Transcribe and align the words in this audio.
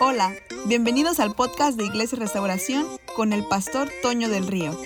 Hola, 0.00 0.34
bienvenidos 0.66 1.20
al 1.20 1.34
podcast 1.34 1.78
de 1.78 1.84
Iglesia 1.84 2.18
Restauración 2.18 2.84
con 3.14 3.32
el 3.32 3.46
pastor 3.46 3.88
Toño 4.02 4.28
del 4.28 4.46
Río. 4.46 4.76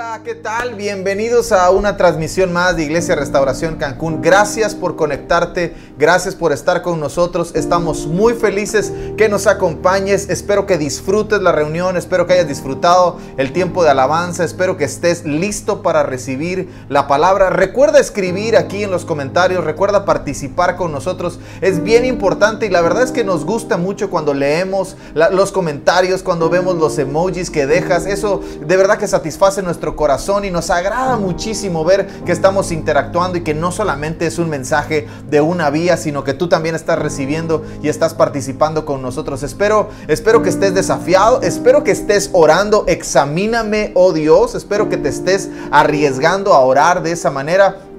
Hola, 0.00 0.22
¿qué 0.24 0.34
tal? 0.34 0.76
Bienvenidos 0.76 1.52
a 1.52 1.68
una 1.68 1.98
transmisión 1.98 2.54
más 2.54 2.74
de 2.74 2.84
Iglesia 2.84 3.16
Restauración 3.16 3.76
Cancún. 3.76 4.22
Gracias 4.22 4.74
por 4.74 4.96
conectarte, 4.96 5.74
gracias 5.98 6.34
por 6.34 6.52
estar 6.52 6.80
con 6.80 7.00
nosotros. 7.00 7.52
Estamos 7.54 8.06
muy 8.06 8.32
felices 8.32 8.94
que 9.18 9.28
nos 9.28 9.46
acompañes. 9.46 10.30
Espero 10.30 10.64
que 10.64 10.78
disfrutes 10.78 11.42
la 11.42 11.52
reunión, 11.52 11.98
espero 11.98 12.26
que 12.26 12.32
hayas 12.32 12.48
disfrutado 12.48 13.18
el 13.36 13.52
tiempo 13.52 13.84
de 13.84 13.90
alabanza, 13.90 14.42
espero 14.42 14.78
que 14.78 14.84
estés 14.84 15.26
listo 15.26 15.82
para 15.82 16.02
recibir 16.02 16.70
la 16.88 17.06
palabra. 17.06 17.50
Recuerda 17.50 18.00
escribir 18.00 18.56
aquí 18.56 18.82
en 18.82 18.90
los 18.90 19.04
comentarios, 19.04 19.64
recuerda 19.64 20.06
participar 20.06 20.76
con 20.76 20.92
nosotros. 20.92 21.40
Es 21.60 21.82
bien 21.82 22.06
importante 22.06 22.64
y 22.64 22.70
la 22.70 22.80
verdad 22.80 23.02
es 23.02 23.12
que 23.12 23.22
nos 23.22 23.44
gusta 23.44 23.76
mucho 23.76 24.08
cuando 24.08 24.32
leemos 24.32 24.96
los 25.14 25.52
comentarios, 25.52 26.22
cuando 26.22 26.48
vemos 26.48 26.76
los 26.76 26.96
emojis 26.98 27.50
que 27.50 27.66
dejas. 27.66 28.06
Eso 28.06 28.40
de 28.66 28.76
verdad 28.78 28.96
que 28.96 29.06
satisface 29.06 29.60
nuestro 29.60 29.89
corazón 29.96 30.44
y 30.44 30.50
nos 30.50 30.70
agrada 30.70 31.16
muchísimo 31.16 31.84
ver 31.84 32.06
que 32.24 32.32
estamos 32.32 32.72
interactuando 32.72 33.38
y 33.38 33.42
que 33.42 33.54
no 33.54 33.72
solamente 33.72 34.26
es 34.26 34.38
un 34.38 34.48
mensaje 34.48 35.06
de 35.28 35.40
una 35.40 35.70
vía, 35.70 35.96
sino 35.96 36.24
que 36.24 36.34
tú 36.34 36.48
también 36.48 36.74
estás 36.74 36.98
recibiendo 36.98 37.64
y 37.82 37.88
estás 37.88 38.14
participando 38.14 38.84
con 38.84 39.02
nosotros. 39.02 39.42
Espero, 39.42 39.88
espero 40.08 40.42
que 40.42 40.48
estés 40.48 40.74
desafiado, 40.74 41.42
espero 41.42 41.84
que 41.84 41.90
estés 41.90 42.30
orando, 42.32 42.84
examíname, 42.86 43.92
oh 43.94 44.12
Dios, 44.12 44.54
espero 44.54 44.88
que 44.88 44.96
te 44.96 45.08
estés 45.08 45.48
arriesgando 45.70 46.54
a 46.54 46.60
orar 46.60 47.02
de 47.02 47.12
esa 47.12 47.30
manera 47.30 47.89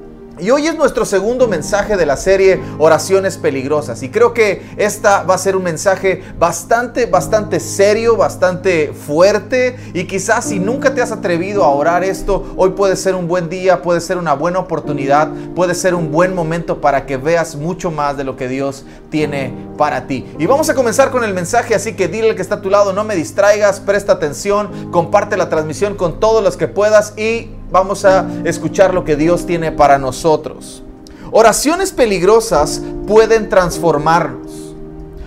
y 0.42 0.50
hoy 0.50 0.66
es 0.66 0.76
nuestro 0.76 1.06
segundo 1.06 1.48
mensaje 1.48 1.96
de 1.96 2.06
la 2.08 2.18
serie 2.18 2.60
Oraciones 2.80 3.38
Peligrosas. 3.38 4.02
Y 4.02 4.10
creo 4.10 4.34
que 4.34 4.74
esta 4.76 5.22
va 5.22 5.36
a 5.36 5.38
ser 5.38 5.56
un 5.56 5.62
mensaje 5.62 6.24
bastante, 6.40 7.06
bastante 7.06 7.60
serio, 7.60 8.18
bastante 8.18 8.92
fuerte. 8.92 9.78
Y 9.94 10.06
quizás 10.06 10.46
si 10.46 10.58
nunca 10.58 10.96
te 10.96 11.02
has 11.02 11.12
atrevido 11.12 11.64
a 11.64 11.70
orar 11.70 12.04
esto, 12.04 12.56
hoy 12.58 12.72
puede 12.72 12.96
ser 12.96 13.14
un 13.14 13.28
buen 13.28 13.50
día, 13.50 13.84
puede 13.84 14.02
ser 14.02 14.18
una 14.18 14.34
buena 14.34 14.58
oportunidad, 14.58 15.30
puede 15.56 15.76
ser 15.76 15.94
un 15.94 16.12
buen 16.12 16.34
momento 16.34 16.82
para 16.82 17.06
que 17.06 17.18
veas 17.18 17.56
mucho 17.56 17.92
más 17.92 18.18
de 18.18 18.24
lo 18.24 18.36
que 18.36 18.48
Dios 18.48 18.84
tiene 19.12 19.54
para 19.78 20.08
ti. 20.08 20.26
Y 20.40 20.48
vamos 20.48 20.70
a 20.72 20.74
comenzar 20.74 21.12
con 21.12 21.24
el 21.24 21.36
mensaje, 21.36 21.76
así 21.76 21.94
que 21.94 22.08
dile 22.08 22.32
al 22.32 22.36
que 22.36 22.42
está 22.42 22.56
a 22.56 22.62
tu 22.62 22.72
lado, 22.72 22.94
no 22.94 23.04
me 23.04 23.16
distraigas, 23.16 23.80
presta 23.80 24.14
atención, 24.14 24.90
comparte 24.92 25.38
la 25.38 25.50
transmisión 25.50 25.94
con 25.96 26.20
todos 26.20 26.44
los 26.44 26.58
que 26.58 26.68
puedas 26.68 27.16
y 27.16 27.50
vamos 27.72 28.06
a 28.06 28.28
escuchar 28.44 28.94
lo 28.94 29.04
que 29.04 29.16
Dios 29.16 29.46
tiene 29.46 29.72
para 29.72 29.98
nosotros. 29.98 30.84
Oraciones 31.32 31.92
peligrosas 31.92 32.82
pueden 33.08 33.50
transformarnos. 33.50 34.52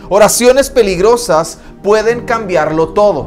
Oraciones 0.08 0.70
peligrosas 0.70 1.58
pueden 1.82 2.22
cambiarlo 2.26 2.90
todo. 2.90 3.26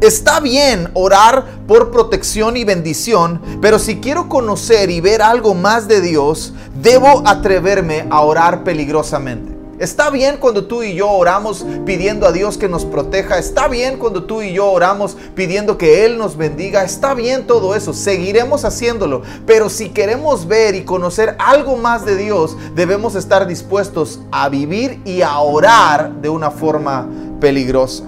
Está 0.00 0.40
bien 0.40 0.90
orar 0.94 1.44
por 1.66 1.90
protección 1.90 2.56
y 2.56 2.64
bendición, 2.64 3.40
pero 3.62 3.78
si 3.78 3.98
quiero 3.98 4.28
conocer 4.28 4.90
y 4.90 5.00
ver 5.00 5.22
algo 5.22 5.54
más 5.54 5.88
de 5.88 6.00
Dios, 6.00 6.52
debo 6.82 7.22
atreverme 7.26 8.06
a 8.10 8.20
orar 8.20 8.62
peligrosamente. 8.62 9.55
Está 9.78 10.08
bien 10.08 10.38
cuando 10.38 10.64
tú 10.64 10.82
y 10.82 10.94
yo 10.94 11.10
oramos 11.10 11.66
pidiendo 11.84 12.26
a 12.26 12.32
Dios 12.32 12.56
que 12.56 12.68
nos 12.68 12.86
proteja. 12.86 13.38
Está 13.38 13.68
bien 13.68 13.98
cuando 13.98 14.24
tú 14.24 14.40
y 14.40 14.54
yo 14.54 14.70
oramos 14.70 15.18
pidiendo 15.34 15.76
que 15.76 16.06
Él 16.06 16.16
nos 16.16 16.36
bendiga. 16.36 16.82
Está 16.82 17.12
bien 17.12 17.46
todo 17.46 17.74
eso. 17.74 17.92
Seguiremos 17.92 18.64
haciéndolo. 18.64 19.22
Pero 19.44 19.68
si 19.68 19.90
queremos 19.90 20.46
ver 20.46 20.74
y 20.74 20.84
conocer 20.84 21.36
algo 21.38 21.76
más 21.76 22.06
de 22.06 22.16
Dios, 22.16 22.56
debemos 22.74 23.14
estar 23.16 23.46
dispuestos 23.46 24.20
a 24.32 24.48
vivir 24.48 25.00
y 25.04 25.20
a 25.20 25.38
orar 25.40 26.10
de 26.22 26.30
una 26.30 26.50
forma 26.50 27.06
peligrosa. 27.38 28.04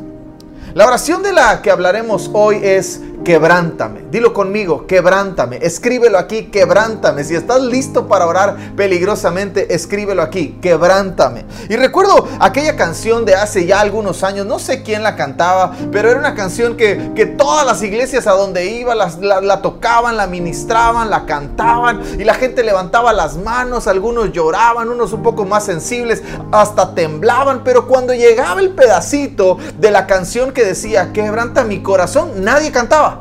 La 0.74 0.86
oración 0.86 1.22
de 1.22 1.32
la 1.32 1.60
que 1.60 1.70
hablaremos 1.70 2.30
hoy 2.32 2.60
es 2.62 3.00
quebrántame. 3.28 4.06
Dilo 4.10 4.32
conmigo, 4.32 4.86
quebrántame. 4.86 5.58
Escríbelo 5.60 6.16
aquí, 6.16 6.44
quebrántame. 6.44 7.24
Si 7.24 7.34
estás 7.34 7.60
listo 7.60 8.08
para 8.08 8.26
orar 8.26 8.56
peligrosamente, 8.74 9.74
escríbelo 9.74 10.22
aquí, 10.22 10.58
quebrántame. 10.62 11.44
Y 11.68 11.76
recuerdo 11.76 12.26
aquella 12.40 12.74
canción 12.74 13.26
de 13.26 13.34
hace 13.34 13.66
ya 13.66 13.80
algunos 13.80 14.24
años, 14.24 14.46
no 14.46 14.58
sé 14.58 14.82
quién 14.82 15.02
la 15.02 15.14
cantaba, 15.14 15.74
pero 15.92 16.08
era 16.10 16.18
una 16.18 16.34
canción 16.34 16.74
que, 16.78 17.12
que 17.14 17.26
todas 17.26 17.66
las 17.66 17.82
iglesias 17.82 18.26
a 18.26 18.32
donde 18.32 18.64
iba 18.64 18.94
la, 18.94 19.10
la 19.42 19.60
tocaban, 19.60 20.16
la 20.16 20.26
ministraban, 20.26 21.10
la 21.10 21.26
cantaban 21.26 22.00
y 22.18 22.24
la 22.24 22.32
gente 22.32 22.62
levantaba 22.62 23.12
las 23.12 23.36
manos, 23.36 23.88
algunos 23.88 24.32
lloraban, 24.32 24.88
unos 24.88 25.12
un 25.12 25.22
poco 25.22 25.44
más 25.44 25.66
sensibles, 25.66 26.22
hasta 26.50 26.94
temblaban, 26.94 27.62
pero 27.62 27.88
cuando 27.88 28.14
llegaba 28.14 28.62
el 28.62 28.70
pedacito 28.70 29.58
de 29.78 29.90
la 29.90 30.06
canción 30.06 30.52
que 30.52 30.64
decía, 30.64 31.12
quebranta 31.12 31.62
mi 31.62 31.82
corazón, 31.82 32.42
nadie 32.42 32.72
cantaba. 32.72 33.17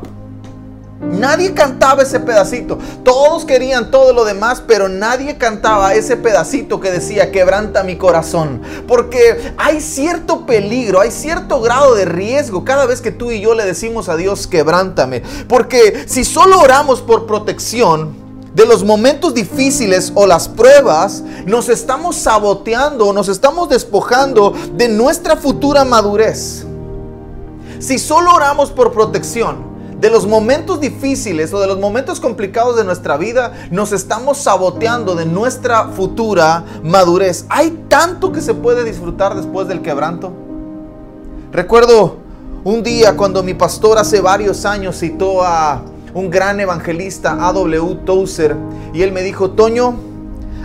Nadie 1.00 1.54
cantaba 1.54 2.02
ese 2.02 2.18
pedacito. 2.18 2.78
Todos 3.04 3.44
querían 3.44 3.90
todo 3.90 4.12
lo 4.12 4.24
demás, 4.24 4.62
pero 4.66 4.88
nadie 4.88 5.38
cantaba 5.38 5.94
ese 5.94 6.16
pedacito 6.16 6.80
que 6.80 6.90
decía, 6.90 7.30
quebranta 7.30 7.84
mi 7.84 7.96
corazón. 7.96 8.62
Porque 8.88 9.54
hay 9.56 9.80
cierto 9.80 10.44
peligro, 10.44 11.00
hay 11.00 11.12
cierto 11.12 11.60
grado 11.60 11.94
de 11.94 12.04
riesgo 12.04 12.64
cada 12.64 12.86
vez 12.86 13.00
que 13.00 13.12
tú 13.12 13.30
y 13.30 13.40
yo 13.40 13.54
le 13.54 13.64
decimos 13.64 14.08
a 14.08 14.16
Dios, 14.16 14.46
quebrántame. 14.48 15.22
Porque 15.48 16.04
si 16.08 16.24
solo 16.24 16.60
oramos 16.60 17.00
por 17.00 17.26
protección, 17.26 18.28
de 18.54 18.66
los 18.66 18.82
momentos 18.82 19.34
difíciles 19.34 20.10
o 20.16 20.26
las 20.26 20.48
pruebas, 20.48 21.22
nos 21.46 21.68
estamos 21.68 22.16
saboteando, 22.16 23.12
nos 23.12 23.28
estamos 23.28 23.68
despojando 23.68 24.52
de 24.74 24.88
nuestra 24.88 25.36
futura 25.36 25.84
madurez. 25.84 26.64
Si 27.78 28.00
solo 28.00 28.32
oramos 28.32 28.72
por 28.72 28.92
protección, 28.92 29.67
de 30.00 30.10
los 30.10 30.26
momentos 30.26 30.80
difíciles 30.80 31.52
o 31.52 31.60
de 31.60 31.66
los 31.66 31.78
momentos 31.78 32.20
complicados 32.20 32.76
de 32.76 32.84
nuestra 32.84 33.16
vida, 33.16 33.52
nos 33.70 33.92
estamos 33.92 34.38
saboteando 34.38 35.14
de 35.14 35.26
nuestra 35.26 35.88
futura 35.88 36.64
madurez. 36.82 37.46
Hay 37.48 37.84
tanto 37.88 38.30
que 38.32 38.40
se 38.40 38.54
puede 38.54 38.84
disfrutar 38.84 39.34
después 39.34 39.66
del 39.66 39.82
quebranto. 39.82 40.32
Recuerdo 41.52 42.16
un 42.64 42.82
día 42.82 43.16
cuando 43.16 43.42
mi 43.42 43.54
pastor 43.54 43.98
hace 43.98 44.20
varios 44.20 44.64
años 44.64 44.98
citó 44.98 45.42
a 45.42 45.82
un 46.14 46.30
gran 46.30 46.60
evangelista, 46.60 47.32
A.W. 47.48 48.00
Tozer, 48.04 48.56
y 48.92 49.02
él 49.02 49.12
me 49.12 49.22
dijo, 49.22 49.50
Toño, 49.50 49.94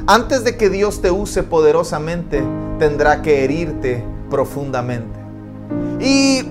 antes 0.06 0.44
de 0.44 0.58
que 0.58 0.70
Dios 0.70 1.02
te 1.02 1.12
use 1.12 1.44
poderosamente, 1.44 2.44
tendrá 2.78 3.22
que 3.22 3.44
herirte 3.44 4.04
profundamente. 4.30 5.20
Y 6.00 6.44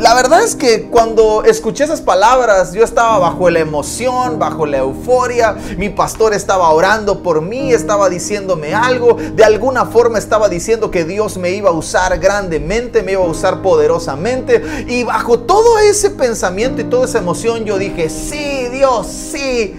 la 0.00 0.14
verdad 0.14 0.42
es 0.42 0.56
que 0.56 0.84
cuando 0.84 1.44
escuché 1.44 1.84
esas 1.84 2.00
palabras, 2.00 2.72
yo 2.72 2.82
estaba 2.82 3.18
bajo 3.18 3.50
la 3.50 3.58
emoción, 3.58 4.38
bajo 4.38 4.64
la 4.64 4.78
euforia. 4.78 5.54
Mi 5.76 5.90
pastor 5.90 6.32
estaba 6.32 6.70
orando 6.70 7.22
por 7.22 7.42
mí, 7.42 7.74
estaba 7.74 8.08
diciéndome 8.08 8.72
algo. 8.72 9.18
De 9.34 9.44
alguna 9.44 9.84
forma 9.84 10.16
estaba 10.16 10.48
diciendo 10.48 10.90
que 10.90 11.04
Dios 11.04 11.36
me 11.36 11.50
iba 11.50 11.68
a 11.68 11.74
usar 11.74 12.18
grandemente, 12.18 13.02
me 13.02 13.12
iba 13.12 13.22
a 13.22 13.28
usar 13.28 13.60
poderosamente. 13.60 14.86
Y 14.88 15.04
bajo 15.04 15.40
todo 15.40 15.78
ese 15.78 16.08
pensamiento 16.08 16.80
y 16.80 16.84
toda 16.84 17.04
esa 17.04 17.18
emoción, 17.18 17.66
yo 17.66 17.76
dije, 17.76 18.08
sí, 18.08 18.68
Dios, 18.72 19.06
sí. 19.06 19.78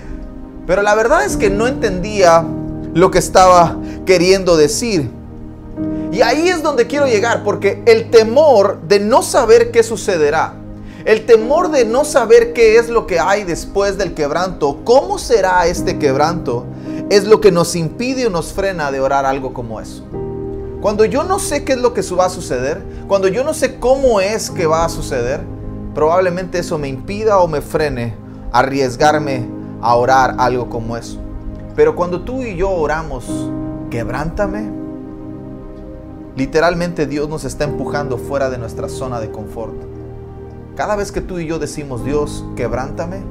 Pero 0.67 0.83
la 0.83 0.93
verdad 0.93 1.25
es 1.25 1.35
que 1.35 1.49
no 1.49 1.65
entendía 1.65 2.45
lo 2.93 3.09
que 3.09 3.17
estaba 3.17 3.75
queriendo 4.05 4.55
decir. 4.55 5.20
Ahí 6.23 6.49
es 6.49 6.61
donde 6.61 6.87
quiero 6.87 7.07
llegar, 7.07 7.43
porque 7.43 7.81
el 7.85 8.09
temor 8.11 8.81
de 8.87 8.99
no 8.99 9.23
saber 9.23 9.71
qué 9.71 9.83
sucederá, 9.83 10.53
el 11.05 11.25
temor 11.25 11.71
de 11.71 11.85
no 11.85 12.05
saber 12.05 12.53
qué 12.53 12.77
es 12.77 12.89
lo 12.89 13.07
que 13.07 13.19
hay 13.19 13.43
después 13.43 13.97
del 13.97 14.13
quebranto, 14.13 14.81
cómo 14.83 15.17
será 15.17 15.65
este 15.65 15.97
quebranto, 15.97 16.65
es 17.09 17.25
lo 17.25 17.41
que 17.41 17.51
nos 17.51 17.75
impide 17.75 18.27
o 18.27 18.29
nos 18.29 18.53
frena 18.53 18.91
de 18.91 18.99
orar 18.99 19.25
algo 19.25 19.53
como 19.53 19.81
eso. 19.81 20.03
Cuando 20.81 21.05
yo 21.05 21.23
no 21.23 21.39
sé 21.39 21.63
qué 21.63 21.73
es 21.73 21.79
lo 21.79 21.93
que 21.93 22.01
va 22.01 22.25
a 22.25 22.29
suceder, 22.29 22.83
cuando 23.07 23.27
yo 23.27 23.43
no 23.43 23.53
sé 23.53 23.79
cómo 23.79 24.21
es 24.21 24.49
que 24.49 24.65
va 24.65 24.85
a 24.85 24.89
suceder, 24.89 25.41
probablemente 25.93 26.59
eso 26.59 26.77
me 26.77 26.87
impida 26.87 27.39
o 27.39 27.47
me 27.47 27.61
frene 27.61 28.15
arriesgarme 28.51 29.47
a 29.81 29.95
orar 29.95 30.35
algo 30.37 30.69
como 30.69 30.97
eso. 30.97 31.19
Pero 31.75 31.95
cuando 31.95 32.21
tú 32.21 32.43
y 32.43 32.55
yo 32.55 32.69
oramos, 32.69 33.25
quebrántame, 33.89 34.80
Literalmente 36.35 37.07
Dios 37.07 37.27
nos 37.27 37.43
está 37.43 37.65
empujando 37.65 38.17
fuera 38.17 38.49
de 38.49 38.57
nuestra 38.57 38.87
zona 38.87 39.19
de 39.19 39.31
confort. 39.31 39.75
Cada 40.75 40.95
vez 40.95 41.11
que 41.11 41.19
tú 41.19 41.39
y 41.39 41.45
yo 41.45 41.59
decimos, 41.59 42.05
Dios, 42.05 42.45
quebrántame, 42.55 43.21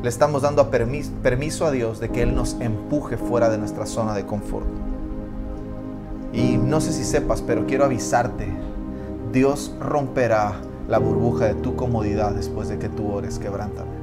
le 0.00 0.08
estamos 0.08 0.42
dando 0.42 0.70
permiso, 0.70 1.66
a 1.66 1.70
Dios 1.72 1.98
de 1.98 2.10
que 2.10 2.22
Él 2.22 2.36
nos 2.36 2.54
empuje 2.60 3.16
fuera 3.16 3.48
de 3.48 3.58
nuestra 3.58 3.86
zona 3.86 4.14
de 4.14 4.24
confort. 4.26 4.66
Y 6.32 6.56
no 6.56 6.80
sé 6.80 6.92
si 6.92 7.04
sepas, 7.04 7.42
pero 7.42 7.66
quiero 7.66 7.84
avisarte, 7.84 8.48
Dios 9.32 9.74
romperá 9.80 10.52
la 10.88 10.98
burbuja 10.98 11.46
de 11.46 11.54
tu 11.54 11.74
comodidad 11.74 12.32
después 12.32 12.68
de 12.68 12.78
que 12.78 12.88
tú 12.88 13.10
ores, 13.10 13.38
quebrántame. 13.40 13.93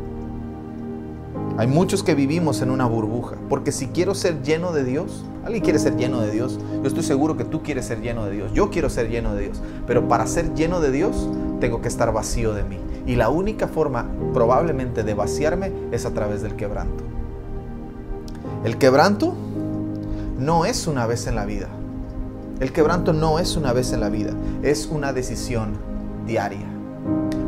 Hay 1.61 1.67
muchos 1.67 2.01
que 2.01 2.15
vivimos 2.15 2.63
en 2.63 2.71
una 2.71 2.87
burbuja, 2.87 3.35
porque 3.47 3.71
si 3.71 3.89
quiero 3.89 4.15
ser 4.15 4.41
lleno 4.41 4.71
de 4.71 4.83
Dios, 4.83 5.23
alguien 5.45 5.63
quiere 5.63 5.77
ser 5.77 5.95
lleno 5.95 6.19
de 6.19 6.31
Dios, 6.31 6.57
yo 6.81 6.87
estoy 6.87 7.03
seguro 7.03 7.37
que 7.37 7.45
tú 7.45 7.61
quieres 7.61 7.85
ser 7.85 8.01
lleno 8.01 8.25
de 8.25 8.31
Dios, 8.31 8.51
yo 8.51 8.71
quiero 8.71 8.89
ser 8.89 9.11
lleno 9.11 9.35
de 9.35 9.43
Dios, 9.43 9.61
pero 9.85 10.07
para 10.07 10.25
ser 10.25 10.55
lleno 10.55 10.81
de 10.81 10.89
Dios 10.89 11.29
tengo 11.59 11.79
que 11.79 11.87
estar 11.87 12.11
vacío 12.11 12.55
de 12.55 12.63
mí. 12.63 12.79
Y 13.05 13.15
la 13.15 13.29
única 13.29 13.67
forma 13.67 14.07
probablemente 14.33 15.03
de 15.03 15.13
vaciarme 15.13 15.71
es 15.91 16.07
a 16.07 16.15
través 16.15 16.41
del 16.41 16.55
quebranto. 16.55 17.03
El 18.63 18.79
quebranto 18.79 19.35
no 20.39 20.65
es 20.65 20.87
una 20.87 21.05
vez 21.05 21.27
en 21.27 21.35
la 21.35 21.45
vida. 21.45 21.67
El 22.59 22.73
quebranto 22.73 23.13
no 23.13 23.37
es 23.37 23.55
una 23.55 23.71
vez 23.71 23.93
en 23.93 23.99
la 23.99 24.09
vida, 24.09 24.31
es 24.63 24.87
una 24.87 25.13
decisión 25.13 25.73
diaria. 26.25 26.70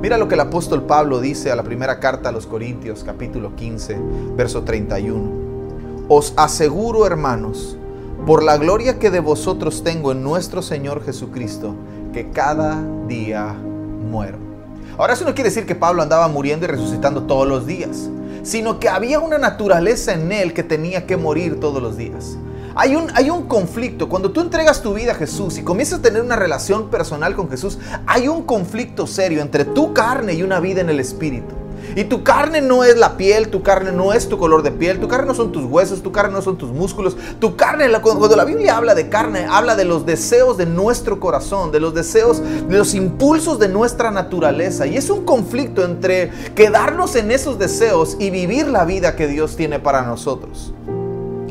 Mira 0.04 0.18
lo 0.18 0.28
que 0.28 0.34
el 0.34 0.42
apóstol 0.42 0.84
Pablo 0.84 1.22
dice 1.22 1.50
a 1.50 1.56
la 1.56 1.64
primera 1.64 2.02
carta 2.02 2.28
a 2.28 2.32
los 2.34 2.46
Corintios, 2.46 3.06
capítulo 3.06 3.56
15, 3.56 3.98
verso 4.36 4.64
31. 4.64 5.32
Os 6.10 6.34
aseguro, 6.36 7.08
hermanos, 7.08 7.78
por 8.26 8.44
la 8.44 8.58
gloria 8.58 9.00
que 9.00 9.10
de 9.10 9.22
vosotros 9.22 9.82
tengo 9.82 10.12
en 10.12 10.22
nuestro 10.22 10.62
Señor 10.62 11.06
Jesucristo, 11.06 11.74
que 12.12 12.32
cada 12.32 12.84
día 13.08 13.54
muero. 13.54 14.40
Ahora 14.98 15.14
eso 15.14 15.24
no 15.24 15.34
quiere 15.36 15.52
decir 15.52 15.66
que 15.66 15.74
Pablo 15.74 16.02
andaba 16.02 16.28
muriendo 16.28 16.66
y 16.66 16.68
resucitando 16.68 17.24
todos 17.24 17.48
los 17.48 17.66
días, 17.66 18.10
sino 18.44 18.82
que 18.82 18.90
había 18.90 19.22
una 19.22 19.38
naturaleza 19.38 20.14
en 20.14 20.34
él 20.34 20.54
que 20.54 20.64
tenía 20.64 21.06
que 21.06 21.16
morir 21.16 21.62
todos 21.62 21.82
los 21.82 21.96
días. 21.96 22.38
Hay 22.76 22.96
un, 22.96 23.08
hay 23.16 23.30
un 23.30 23.44
conflicto. 23.44 24.10
Cuando 24.10 24.32
tú 24.32 24.42
entregas 24.42 24.82
tu 24.82 24.94
vida 24.94 25.12
a 25.12 25.16
Jesús 25.16 25.58
y 25.58 25.64
comienzas 25.64 26.00
a 26.00 26.02
tener 26.02 26.22
una 26.22 26.36
relación 26.36 26.90
personal 26.90 27.36
con 27.36 27.50
Jesús, 27.50 27.78
hay 28.08 28.28
un 28.28 28.44
conflicto 28.44 29.08
serio 29.08 29.42
entre 29.42 29.66
tu 29.66 29.94
carne 29.94 30.34
y 30.34 30.44
una 30.44 30.60
vida 30.60 30.82
en 30.82 30.90
el 30.90 31.00
Espíritu. 31.00 31.56
Y 31.96 32.06
tu 32.06 32.24
carne 32.24 32.62
no 32.62 32.84
es 32.84 32.98
la 32.98 33.18
piel, 33.18 33.50
tu 33.50 33.62
carne 33.62 33.92
no 33.92 34.14
es 34.14 34.28
tu 34.28 34.38
color 34.38 34.64
de 34.64 34.72
piel, 34.72 35.00
tu 35.00 35.08
carne 35.08 35.28
no 35.28 35.36
son 35.36 35.52
tus 35.52 35.66
huesos, 35.66 36.02
tu 36.02 36.12
carne 36.12 36.34
no 36.34 36.42
son 36.42 36.58
tus 36.58 36.72
músculos. 36.72 37.16
Tu 37.40 37.56
carne, 37.56 37.92
cuando 38.02 38.36
la 38.36 38.46
Biblia 38.46 38.78
habla 38.78 38.96
de 38.96 39.10
carne, 39.10 39.46
habla 39.48 39.76
de 39.76 39.86
los 39.86 40.06
deseos 40.06 40.58
de 40.58 40.66
nuestro 40.66 41.20
corazón, 41.20 41.72
de 41.72 41.80
los 41.80 41.94
deseos, 41.94 42.42
de 42.42 42.78
los 42.78 42.94
impulsos 42.96 43.60
de 43.60 43.68
nuestra 43.68 44.12
naturaleza. 44.12 44.88
Y 44.88 44.98
es 44.98 45.10
un 45.10 45.26
conflicto 45.26 45.84
entre 45.84 46.32
quedarnos 46.56 47.16
en 47.16 47.32
esos 47.32 47.60
deseos 47.60 48.18
y 48.20 48.30
vivir 48.30 48.68
la 48.68 48.86
vida 48.86 49.16
que 49.16 49.28
Dios 49.28 49.56
tiene 49.56 49.80
para 49.80 50.02
nosotros. 50.02 50.74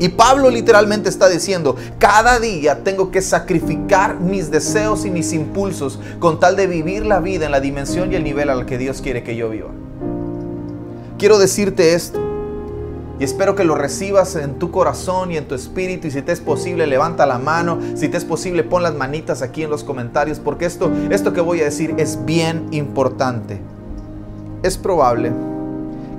Y 0.02 0.08
Pablo 0.08 0.50
literalmente 0.50 1.08
está 1.08 1.28
diciendo, 1.28 1.76
cada 2.00 2.40
día 2.40 2.82
tengo 2.82 3.12
que 3.12 3.22
sacrificar 3.22 4.18
mis 4.18 4.50
deseos 4.50 5.04
y 5.04 5.12
mis 5.12 5.32
impulsos 5.32 6.00
con 6.18 6.40
tal 6.40 6.56
de 6.56 6.66
vivir 6.66 7.06
la 7.06 7.20
vida 7.20 7.46
en 7.46 7.52
la 7.52 7.60
dimensión 7.60 8.10
y 8.10 8.16
el 8.16 8.24
nivel 8.24 8.50
al 8.50 8.66
que 8.66 8.78
Dios 8.78 9.00
quiere 9.00 9.22
que 9.22 9.36
yo 9.36 9.48
viva. 9.48 9.68
Quiero 11.20 11.38
decirte 11.38 11.94
esto 11.94 12.18
y 13.20 13.22
espero 13.22 13.54
que 13.54 13.62
lo 13.62 13.76
recibas 13.76 14.34
en 14.34 14.58
tu 14.58 14.72
corazón 14.72 15.30
y 15.30 15.36
en 15.36 15.46
tu 15.46 15.54
espíritu 15.54 16.08
y 16.08 16.10
si 16.10 16.20
te 16.20 16.32
es 16.32 16.40
posible 16.40 16.88
levanta 16.88 17.24
la 17.24 17.38
mano, 17.38 17.78
si 17.94 18.08
te 18.08 18.16
es 18.16 18.24
posible 18.24 18.64
pon 18.64 18.82
las 18.82 18.96
manitas 18.96 19.40
aquí 19.40 19.62
en 19.62 19.70
los 19.70 19.84
comentarios 19.84 20.40
porque 20.40 20.64
esto, 20.64 20.90
esto 21.10 21.32
que 21.32 21.40
voy 21.40 21.60
a 21.60 21.64
decir 21.66 21.94
es 21.98 22.24
bien 22.24 22.66
importante. 22.72 23.60
Es 24.64 24.76
probable 24.76 25.30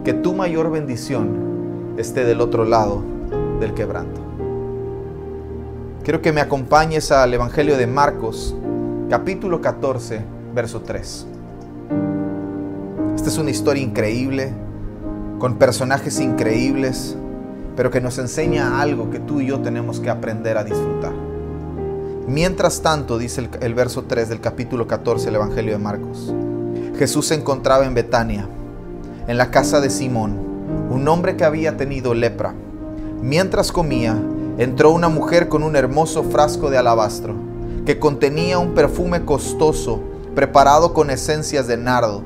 que 0.06 0.14
tu 0.14 0.32
mayor 0.32 0.72
bendición 0.72 1.96
esté 1.98 2.24
del 2.24 2.40
otro 2.40 2.64
lado 2.64 3.12
del 3.64 3.74
quebranto. 3.74 4.22
Quiero 6.04 6.22
que 6.22 6.34
me 6.34 6.42
acompañes 6.42 7.12
al 7.12 7.34
Evangelio 7.34 7.78
de 7.78 7.88
Marcos, 7.88 8.56
capítulo 9.10 9.62
14, 9.62 10.22
verso 10.54 10.82
3. 10.82 11.28
Esta 13.16 13.30
es 13.30 13.38
una 13.38 13.52
historia 13.52 13.82
increíble, 13.82 14.52
con 15.40 15.56
personajes 15.56 16.20
increíbles, 16.20 17.16
pero 17.76 17.90
que 17.90 18.02
nos 18.02 18.18
enseña 18.18 18.82
algo 18.82 19.10
que 19.10 19.20
tú 19.20 19.40
y 19.40 19.48
yo 19.48 19.62
tenemos 19.62 20.00
que 20.00 20.10
aprender 20.10 20.58
a 20.58 20.64
disfrutar. 20.64 21.14
Mientras 22.28 22.82
tanto, 22.82 23.18
dice 23.18 23.42
el, 23.42 23.50
el 23.62 23.74
verso 23.74 24.04
3 24.04 24.30
del 24.30 24.42
capítulo 24.42 24.88
14 24.88 25.26
del 25.26 25.36
Evangelio 25.36 25.72
de 25.72 25.80
Marcos, 25.80 26.34
Jesús 26.98 27.28
se 27.28 27.36
encontraba 27.36 27.86
en 27.86 27.94
Betania, 27.94 28.48
en 29.28 29.38
la 29.38 29.52
casa 29.52 29.80
de 29.80 29.90
Simón, 29.90 30.38
un 30.90 31.08
hombre 31.08 31.38
que 31.38 31.46
había 31.46 31.78
tenido 31.78 32.14
lepra. 32.14 32.54
Mientras 33.24 33.72
comía, 33.72 34.22
entró 34.58 34.92
una 34.92 35.08
mujer 35.08 35.48
con 35.48 35.64
un 35.64 35.78
hermoso 35.78 36.24
frasco 36.24 36.70
de 36.70 36.78
alabastro, 36.78 37.34
que 37.86 37.98
contenía 37.98 38.60
un 38.60 38.74
perfume 38.74 39.24
costoso 39.24 40.02
preparado 40.36 40.94
con 40.94 41.10
esencias 41.10 41.66
de 41.66 41.78
nardo. 41.78 42.22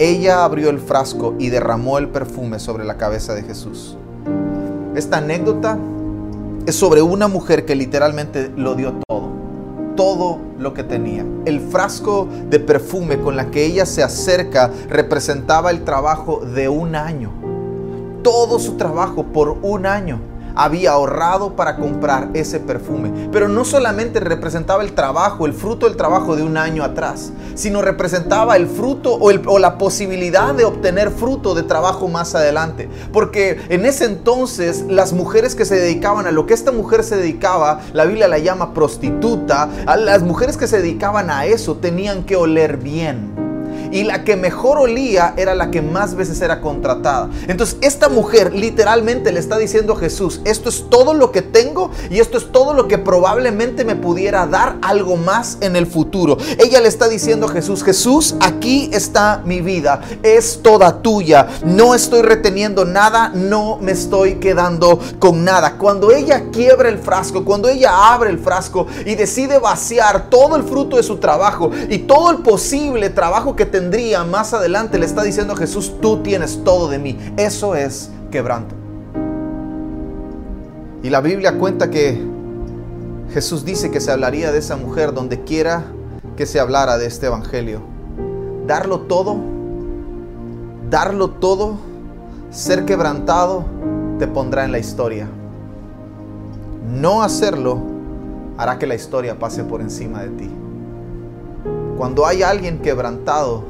Ella 0.00 0.42
abrió 0.44 0.70
el 0.70 0.80
frasco 0.80 1.36
y 1.38 1.50
derramó 1.50 1.98
el 1.98 2.08
perfume 2.08 2.58
sobre 2.58 2.84
la 2.84 2.96
cabeza 2.96 3.32
de 3.32 3.44
Jesús. 3.44 3.96
Esta 4.96 5.18
anécdota 5.18 5.78
es 6.66 6.74
sobre 6.74 7.00
una 7.00 7.28
mujer 7.28 7.64
que 7.64 7.76
literalmente 7.76 8.50
lo 8.56 8.74
dio 8.74 8.94
todo, 9.06 9.28
todo 9.94 10.38
lo 10.58 10.74
que 10.74 10.82
tenía. 10.82 11.24
El 11.44 11.60
frasco 11.60 12.26
de 12.50 12.58
perfume 12.58 13.20
con 13.20 13.36
la 13.36 13.52
que 13.52 13.64
ella 13.64 13.86
se 13.86 14.02
acerca 14.02 14.72
representaba 14.88 15.70
el 15.70 15.84
trabajo 15.84 16.40
de 16.40 16.68
un 16.68 16.96
año. 16.96 17.30
Todo 18.24 18.58
su 18.58 18.76
trabajo 18.76 19.26
por 19.26 19.56
un 19.62 19.86
año 19.86 20.29
había 20.54 20.92
ahorrado 20.92 21.56
para 21.56 21.76
comprar 21.76 22.30
ese 22.34 22.60
perfume. 22.60 23.28
Pero 23.32 23.48
no 23.48 23.64
solamente 23.64 24.20
representaba 24.20 24.82
el 24.82 24.92
trabajo, 24.92 25.46
el 25.46 25.52
fruto 25.52 25.86
del 25.86 25.96
trabajo 25.96 26.36
de 26.36 26.42
un 26.42 26.56
año 26.56 26.84
atrás, 26.84 27.32
sino 27.54 27.82
representaba 27.82 28.56
el 28.56 28.66
fruto 28.66 29.14
o, 29.14 29.58
la 29.58 29.78
posibilidad 29.78 30.54
de 30.54 30.64
obtener 30.64 31.10
fruto 31.10 31.54
de 31.54 31.62
trabajo 31.62 32.08
más 32.08 32.34
adelante. 32.34 32.88
Porque 33.12 33.60
en 33.68 33.86
ese 33.86 34.04
entonces 34.04 34.84
las 34.88 35.12
mujeres 35.12 35.54
que 35.54 35.64
se 35.64 35.76
dedicaban 35.76 36.26
a 36.26 36.30
lo 36.30 36.46
que 36.46 36.54
esta 36.54 36.72
mujer 36.72 37.04
se 37.04 37.16
dedicaba, 37.16 37.80
la 37.92 38.04
Biblia 38.04 38.28
la 38.28 38.38
llama 38.38 38.74
prostituta, 38.74 39.68
a 39.86 39.96
las 39.96 40.22
mujeres 40.22 40.56
que 40.56 40.66
se 40.66 40.80
dedicaban 40.80 41.30
a 41.30 41.46
eso 41.46 41.76
tenían 41.76 42.24
que 42.24 42.36
oler 42.36 42.76
bien 42.76 43.39
y 43.90 44.04
la 44.04 44.24
que 44.24 44.36
mejor 44.36 44.78
olía 44.78 45.34
era 45.36 45.54
la 45.54 45.70
que 45.70 45.82
más 45.82 46.14
veces 46.14 46.40
era 46.40 46.60
contratada. 46.60 47.30
Entonces 47.48 47.78
esta 47.80 48.08
mujer 48.08 48.54
literalmente 48.54 49.32
le 49.32 49.40
está 49.40 49.58
diciendo 49.58 49.94
a 49.94 49.98
Jesús, 49.98 50.40
esto 50.44 50.68
es 50.68 50.88
todo 50.88 51.14
lo 51.14 51.32
que 51.32 51.42
tengo 51.42 51.90
y 52.10 52.20
esto 52.20 52.38
es 52.38 52.52
todo 52.52 52.74
lo 52.74 52.88
que 52.88 52.98
probablemente 52.98 53.84
me 53.84 53.96
pudiera 53.96 54.46
dar 54.46 54.76
algo 54.82 55.16
más 55.16 55.58
en 55.60 55.76
el 55.76 55.86
futuro. 55.86 56.36
Ella 56.58 56.80
le 56.80 56.88
está 56.88 57.08
diciendo 57.08 57.46
a 57.46 57.50
Jesús, 57.50 57.82
Jesús, 57.82 58.34
aquí 58.40 58.90
está 58.92 59.42
mi 59.44 59.60
vida, 59.60 60.00
es 60.22 60.60
toda 60.62 61.02
tuya, 61.02 61.48
no 61.64 61.94
estoy 61.94 62.22
reteniendo 62.22 62.84
nada, 62.84 63.30
no 63.34 63.78
me 63.80 63.92
estoy 63.92 64.36
quedando 64.36 65.00
con 65.18 65.44
nada. 65.44 65.76
Cuando 65.78 66.10
ella 66.10 66.44
quiebra 66.52 66.88
el 66.88 66.98
frasco, 66.98 67.44
cuando 67.44 67.68
ella 67.68 68.12
abre 68.12 68.30
el 68.30 68.38
frasco 68.38 68.86
y 69.04 69.14
decide 69.14 69.58
vaciar 69.58 70.30
todo 70.30 70.56
el 70.56 70.62
fruto 70.62 70.96
de 70.96 71.02
su 71.02 71.18
trabajo 71.18 71.70
y 71.88 71.98
todo 71.98 72.30
el 72.30 72.38
posible 72.38 73.10
trabajo 73.10 73.56
que 73.56 73.66
te 73.66 73.79
más 74.24 74.52
adelante, 74.54 74.98
le 74.98 75.06
está 75.06 75.22
diciendo 75.22 75.54
a 75.54 75.56
Jesús, 75.56 76.00
tú 76.00 76.18
tienes 76.22 76.62
todo 76.64 76.88
de 76.88 76.98
mí. 76.98 77.18
Eso 77.36 77.74
es 77.74 78.10
quebranto. 78.30 78.74
Y 81.02 81.10
la 81.10 81.20
Biblia 81.20 81.58
cuenta 81.58 81.90
que 81.90 82.20
Jesús 83.32 83.64
dice 83.64 83.90
que 83.90 84.00
se 84.00 84.10
hablaría 84.10 84.52
de 84.52 84.58
esa 84.58 84.76
mujer 84.76 85.14
donde 85.14 85.44
quiera 85.44 85.84
que 86.36 86.46
se 86.46 86.60
hablara 86.60 86.98
de 86.98 87.06
este 87.06 87.26
evangelio. 87.26 87.80
Darlo 88.66 89.00
todo, 89.00 89.36
darlo 90.90 91.30
todo, 91.30 91.78
ser 92.50 92.84
quebrantado, 92.84 93.64
te 94.18 94.26
pondrá 94.26 94.64
en 94.64 94.72
la 94.72 94.78
historia. 94.78 95.28
No 96.92 97.22
hacerlo 97.22 97.80
hará 98.58 98.78
que 98.78 98.86
la 98.86 98.94
historia 98.94 99.38
pase 99.38 99.64
por 99.64 99.80
encima 99.80 100.22
de 100.22 100.28
ti. 100.30 100.50
Cuando 102.00 102.24
hay 102.24 102.42
alguien 102.42 102.78
quebrantado, 102.78 103.62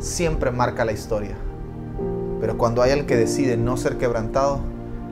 siempre 0.00 0.50
marca 0.50 0.84
la 0.84 0.92
historia. 0.92 1.34
Pero 2.38 2.58
cuando 2.58 2.82
hay 2.82 2.90
alguien 2.90 3.06
que 3.06 3.16
decide 3.16 3.56
no 3.56 3.78
ser 3.78 3.96
quebrantado, 3.96 4.60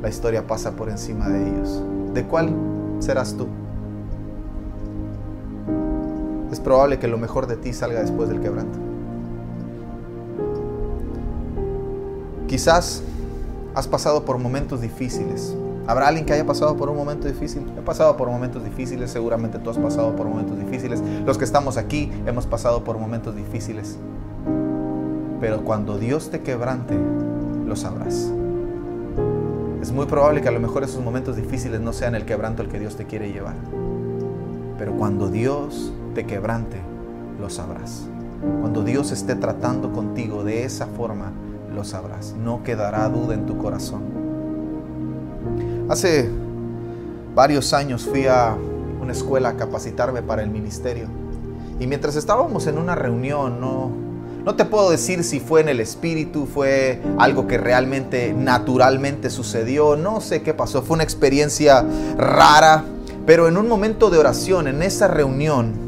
la 0.02 0.10
historia 0.10 0.46
pasa 0.46 0.72
por 0.72 0.90
encima 0.90 1.30
de 1.30 1.48
ellos. 1.48 1.82
¿De 2.12 2.24
cuál 2.24 2.52
serás 2.98 3.34
tú? 3.38 3.46
Es 6.52 6.60
probable 6.60 6.98
que 6.98 7.08
lo 7.08 7.16
mejor 7.16 7.46
de 7.46 7.56
ti 7.56 7.72
salga 7.72 8.02
después 8.02 8.28
del 8.28 8.42
quebranto. 8.42 8.78
Quizás 12.48 13.02
has 13.74 13.88
pasado 13.88 14.26
por 14.26 14.36
momentos 14.36 14.82
difíciles, 14.82 15.56
¿Habrá 15.88 16.08
alguien 16.08 16.26
que 16.26 16.34
haya 16.34 16.44
pasado 16.44 16.76
por 16.76 16.90
un 16.90 16.98
momento 16.98 17.26
difícil? 17.26 17.62
He 17.78 17.80
pasado 17.80 18.14
por 18.14 18.28
momentos 18.28 18.62
difíciles, 18.62 19.10
seguramente 19.10 19.58
tú 19.58 19.70
has 19.70 19.78
pasado 19.78 20.14
por 20.14 20.28
momentos 20.28 20.58
difíciles. 20.58 21.02
Los 21.24 21.38
que 21.38 21.46
estamos 21.46 21.78
aquí 21.78 22.12
hemos 22.26 22.46
pasado 22.46 22.84
por 22.84 22.98
momentos 22.98 23.34
difíciles. 23.34 23.96
Pero 25.40 25.64
cuando 25.64 25.96
Dios 25.96 26.30
te 26.30 26.42
quebrante, 26.42 26.94
lo 27.66 27.74
sabrás. 27.74 28.30
Es 29.80 29.90
muy 29.90 30.04
probable 30.04 30.42
que 30.42 30.48
a 30.48 30.52
lo 30.52 30.60
mejor 30.60 30.84
esos 30.84 31.02
momentos 31.02 31.36
difíciles 31.36 31.80
no 31.80 31.94
sean 31.94 32.14
el 32.14 32.26
quebranto 32.26 32.60
el 32.60 32.68
que 32.68 32.78
Dios 32.78 32.96
te 32.96 33.06
quiere 33.06 33.32
llevar. 33.32 33.54
Pero 34.76 34.92
cuando 34.92 35.30
Dios 35.30 35.90
te 36.14 36.26
quebrante, 36.26 36.76
lo 37.40 37.48
sabrás. 37.48 38.02
Cuando 38.60 38.84
Dios 38.84 39.10
esté 39.10 39.36
tratando 39.36 39.90
contigo 39.90 40.44
de 40.44 40.64
esa 40.64 40.84
forma, 40.84 41.32
lo 41.74 41.82
sabrás. 41.82 42.34
No 42.34 42.62
quedará 42.62 43.08
duda 43.08 43.32
en 43.32 43.46
tu 43.46 43.56
corazón 43.56 44.27
Hace 45.88 46.28
varios 47.34 47.72
años 47.72 48.04
fui 48.04 48.26
a 48.26 48.54
una 49.00 49.12
escuela 49.12 49.50
a 49.50 49.56
capacitarme 49.56 50.20
para 50.20 50.42
el 50.42 50.50
ministerio. 50.50 51.06
Y 51.80 51.86
mientras 51.86 52.14
estábamos 52.14 52.66
en 52.66 52.76
una 52.76 52.94
reunión, 52.94 53.58
no, 53.58 53.90
no 54.44 54.54
te 54.54 54.66
puedo 54.66 54.90
decir 54.90 55.24
si 55.24 55.40
fue 55.40 55.62
en 55.62 55.70
el 55.70 55.80
espíritu, 55.80 56.46
fue 56.46 57.00
algo 57.16 57.46
que 57.46 57.56
realmente 57.56 58.34
naturalmente 58.34 59.30
sucedió, 59.30 59.96
no 59.96 60.20
sé 60.20 60.42
qué 60.42 60.52
pasó, 60.52 60.82
fue 60.82 60.94
una 60.94 61.04
experiencia 61.04 61.86
rara, 62.18 62.84
pero 63.24 63.48
en 63.48 63.56
un 63.56 63.66
momento 63.66 64.10
de 64.10 64.18
oración, 64.18 64.68
en 64.68 64.82
esa 64.82 65.08
reunión, 65.08 65.87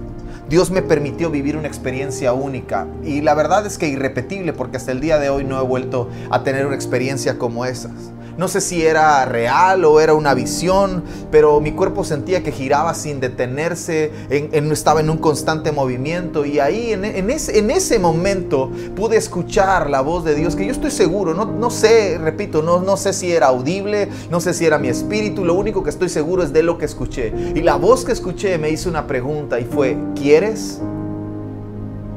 Dios 0.50 0.72
me 0.72 0.82
permitió 0.82 1.30
vivir 1.30 1.56
una 1.56 1.68
experiencia 1.68 2.32
única 2.32 2.88
y 3.04 3.20
la 3.20 3.34
verdad 3.34 3.64
es 3.66 3.78
que 3.78 3.86
irrepetible 3.86 4.52
porque 4.52 4.78
hasta 4.78 4.90
el 4.90 4.98
día 4.98 5.20
de 5.20 5.30
hoy 5.30 5.44
no 5.44 5.60
he 5.60 5.62
vuelto 5.62 6.08
a 6.28 6.42
tener 6.42 6.66
una 6.66 6.74
experiencia 6.74 7.38
como 7.38 7.66
esas. 7.66 7.92
No 8.40 8.48
sé 8.48 8.62
si 8.62 8.82
era 8.86 9.24
real 9.26 9.84
o 9.84 10.00
era 10.00 10.14
una 10.14 10.32
visión, 10.32 11.04
pero 11.30 11.60
mi 11.60 11.72
cuerpo 11.72 12.04
sentía 12.04 12.42
que 12.42 12.52
giraba 12.52 12.94
sin 12.94 13.20
detenerse, 13.20 14.12
estaba 14.30 15.00
en 15.00 15.10
un 15.10 15.18
constante 15.18 15.72
movimiento 15.72 16.46
y 16.46 16.58
ahí 16.58 16.92
en, 16.94 17.30
ese, 17.30 17.98
momento 17.98 18.70
pude 18.96 19.18
escuchar 19.18 19.90
la 19.90 20.00
voz 20.00 20.24
de 20.24 20.34
Dios 20.34 20.56
que 20.56 20.64
yo 20.64 20.72
estoy 20.72 20.90
seguro, 20.90 21.34
no, 21.34 21.70
sé, 21.70 22.16
repito, 22.16 22.62
no, 22.62 22.80
no 22.80 22.96
sé 22.96 23.12
si 23.12 23.30
era 23.30 23.48
audible, 23.48 24.08
no 24.30 24.40
sé 24.40 24.54
si 24.54 24.64
era 24.64 24.78
mi 24.78 24.88
espíritu, 24.88 25.44
lo 25.44 25.52
único 25.52 25.82
que 25.82 25.90
estoy 25.90 26.08
seguro 26.08 26.42
es 26.42 26.50
de 26.50 26.62
lo 26.62 26.78
que 26.78 26.86
escuché. 26.86 27.34
Y 27.54 27.60
la 27.60 27.76
voz 27.76 28.06
que 28.06 28.12
escuché 28.12 28.56
me 28.56 28.70
hizo 28.70 28.88
una 28.88 29.06
pregunta 29.06 29.60
y 29.60 29.64
fue, 29.64 29.98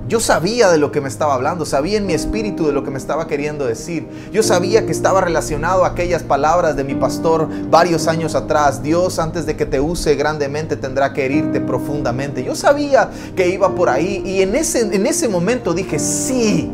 Yo 0.08 0.20
sabía 0.20 0.70
de 0.70 0.77
lo 0.77 0.92
que 0.92 1.01
me 1.01 1.08
estaba 1.08 1.34
hablando, 1.34 1.65
sabía 1.65 1.98
en 1.98 2.06
mi 2.06 2.13
espíritu 2.13 2.68
de 2.68 2.72
lo 2.72 2.84
que 2.84 2.92
me 2.92 2.98
estaba 2.98 3.25
queriendo 3.25 3.65
decir. 3.65 4.08
Yo 4.32 4.44
sabía 4.44 4.86
que 4.86 4.92
estaba 4.92 5.22
relacionado 5.22 5.86
a 5.86 5.89
aquellas 5.89 6.24
palabras 6.24 6.75
de 6.75 6.84
mi 6.84 6.94
pastor 6.94 7.48
varios 7.70 8.08
años 8.08 8.36
atrás. 8.36 8.84
Dios 8.84 9.18
antes 9.18 9.46
de 9.46 9.56
que 9.56 9.65
te 9.65 9.80
use 9.80 10.15
grandemente 10.15 10.75
tendrá 10.75 11.13
que 11.13 11.25
herirte 11.25 11.62
profundamente. 11.62 12.44
Yo 12.44 12.53
sabía 12.53 13.10
que 13.36 13.50
iba 13.50 13.74
por 13.75 13.89
ahí 13.89 14.22
y 14.25 14.42
en 14.42 14.56
ese, 14.56 14.82
en 14.82 15.08
ese 15.08 15.27
momento 15.27 15.74
dije 15.74 15.98
sí. 15.98 16.72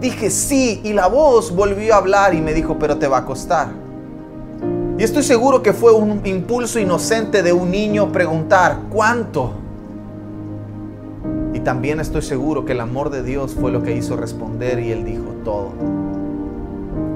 Dije 0.00 0.30
sí 0.30 0.80
y 0.84 0.92
la 0.92 1.08
voz 1.08 1.54
volvió 1.54 1.94
a 1.94 1.98
hablar 1.98 2.32
y 2.32 2.40
me 2.40 2.54
dijo, 2.54 2.78
pero 2.78 2.96
te 2.96 3.06
va 3.08 3.18
a 3.18 3.24
costar. 3.24 3.68
Y 4.96 5.02
estoy 5.02 5.24
seguro 5.24 5.62
que 5.62 5.72
fue 5.72 5.92
un 5.92 6.22
impulso 6.24 6.78
inocente 6.78 7.42
de 7.42 7.52
un 7.52 7.70
niño 7.70 8.10
preguntar, 8.10 8.80
¿cuánto? 8.90 9.67
Y 11.58 11.60
también 11.60 11.98
estoy 11.98 12.22
seguro 12.22 12.64
que 12.64 12.70
el 12.70 12.80
amor 12.80 13.10
de 13.10 13.24
Dios 13.24 13.56
fue 13.60 13.72
lo 13.72 13.82
que 13.82 13.96
hizo 13.96 14.16
responder 14.16 14.78
y 14.78 14.92
él 14.92 15.04
dijo 15.04 15.24
todo. 15.44 15.72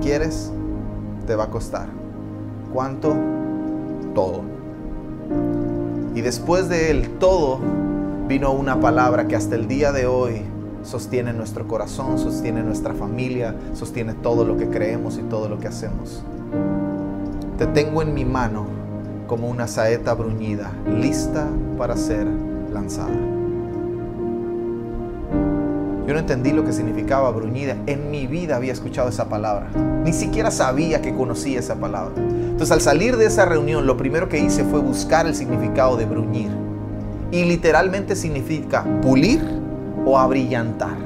¿Quieres? 0.00 0.50
Te 1.28 1.37
va 1.37 1.44
a 1.44 1.46
costar. 1.50 1.87
¿Cuánto? 2.72 3.14
Todo. 4.16 4.40
Y 6.16 6.22
después 6.22 6.68
de 6.68 6.90
él 6.90 7.08
todo, 7.20 7.61
vino 8.26 8.50
una 8.50 8.80
palabra 8.80 9.28
que 9.28 9.37
hasta 9.37 9.54
el 9.54 9.68
día 9.68 9.92
de 9.92 10.08
hoy 10.08 10.42
sostiene 10.82 11.32
nuestro 11.32 11.68
corazón, 11.68 12.18
sostiene 12.18 12.64
nuestra 12.64 12.94
familia, 12.94 13.54
sostiene 13.75 14.12
todo 14.12 14.44
lo 14.44 14.56
que 14.56 14.68
creemos 14.68 15.18
y 15.18 15.22
todo 15.22 15.49
lo 15.49 15.61
que 15.61 15.68
hacemos. 15.68 16.25
Te 17.58 17.68
tengo 17.68 18.02
en 18.02 18.12
mi 18.12 18.25
mano 18.25 18.66
como 19.28 19.49
una 19.49 19.68
saeta 19.68 20.14
bruñida, 20.14 20.72
lista 20.99 21.46
para 21.78 21.96
ser 21.96 22.26
lanzada. 22.72 23.31
Yo 26.12 26.16
no 26.16 26.21
entendí 26.21 26.52
lo 26.52 26.62
que 26.62 26.75
significaba 26.75 27.31
bruñida. 27.31 27.75
En 27.87 28.11
mi 28.11 28.26
vida 28.26 28.57
había 28.57 28.71
escuchado 28.71 29.09
esa 29.09 29.31
palabra. 29.31 29.71
Ni 30.04 30.12
siquiera 30.12 30.50
sabía 30.50 31.00
que 31.00 31.14
conocía 31.14 31.59
esa 31.59 31.76
palabra. 31.76 32.12
Entonces 32.19 32.71
al 32.71 32.83
salir 32.83 33.16
de 33.16 33.25
esa 33.25 33.47
reunión, 33.47 33.87
lo 33.87 33.97
primero 33.97 34.28
que 34.28 34.38
hice 34.38 34.62
fue 34.62 34.81
buscar 34.81 35.26
el 35.26 35.35
significado 35.35 35.97
de 35.97 36.04
bruñir. 36.04 36.50
Y 37.31 37.47
literalmente 37.47 38.14
significa 38.14 38.85
pulir 39.00 39.40
o 40.04 40.19
abrillantar. 40.19 40.99